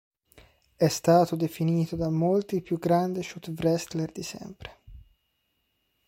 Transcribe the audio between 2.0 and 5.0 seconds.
molti il più grande shoot wrestler di sempre.